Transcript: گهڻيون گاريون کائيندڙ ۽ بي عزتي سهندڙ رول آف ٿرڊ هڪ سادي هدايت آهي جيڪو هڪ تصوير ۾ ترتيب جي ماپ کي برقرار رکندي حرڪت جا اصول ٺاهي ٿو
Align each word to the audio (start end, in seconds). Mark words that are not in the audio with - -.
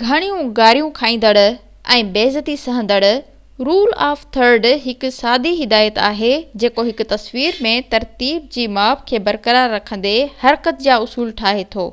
گهڻيون 0.00 0.48
گاريون 0.56 0.88
کائيندڙ 0.96 1.44
۽ 1.94 2.00
بي 2.16 2.24
عزتي 2.30 2.56
سهندڙ 2.64 2.98
رول 3.68 3.94
آف 4.08 4.26
ٿرڊ 4.36 4.68
هڪ 4.82 5.10
سادي 5.20 5.52
هدايت 5.60 6.00
آهي 6.08 6.32
جيڪو 6.64 6.84
هڪ 6.90 7.06
تصوير 7.14 7.62
۾ 7.68 7.72
ترتيب 7.94 8.50
جي 8.58 8.66
ماپ 8.80 9.06
کي 9.12 9.22
برقرار 9.30 9.72
رکندي 9.76 10.16
حرڪت 10.44 10.84
جا 10.88 11.00
اصول 11.08 11.32
ٺاهي 11.42 11.66
ٿو 11.76 11.86